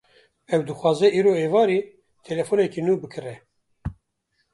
[0.53, 1.79] Ew dixwaze îro êvarî
[2.27, 3.35] telefoneka nû bikire